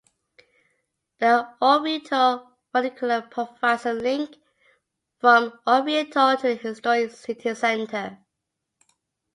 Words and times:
The 1.19 1.47
Orvieto 1.61 2.49
funicular 2.71 3.21
provides 3.21 3.85
a 3.85 3.93
link 3.93 4.35
from 5.19 5.59
Orvieto 5.67 6.35
to 6.37 6.41
the 6.41 6.55
historic 6.55 7.11
city 7.11 7.53
centre. 7.53 8.17